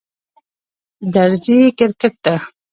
[1.13, 2.35] درځی کرکټ ته